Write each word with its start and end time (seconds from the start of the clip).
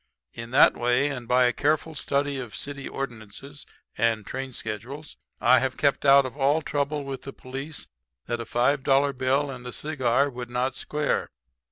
In 0.33 0.49
that 0.49 0.75
way 0.75 1.09
and 1.09 1.27
by 1.27 1.45
a 1.45 1.53
careful 1.53 1.93
study 1.93 2.39
of 2.39 2.55
city 2.55 2.89
ordinances 2.89 3.67
and 3.95 4.25
train 4.25 4.51
schedules 4.51 5.15
I 5.39 5.59
have 5.59 5.77
kept 5.77 6.05
out 6.05 6.25
of 6.25 6.35
all 6.35 6.63
trouble 6.63 7.03
with 7.05 7.21
the 7.21 7.31
police 7.33 7.85
that 8.25 8.41
a 8.41 8.45
five 8.45 8.83
dollar 8.83 9.13
bill 9.13 9.51
and 9.51 9.63
a 9.67 9.71
cigar 9.71 10.31
could 10.31 10.49
not 10.49 10.73
square. 10.73 11.29